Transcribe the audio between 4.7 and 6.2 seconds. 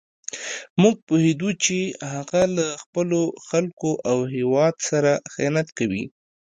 سره خیانت کوي.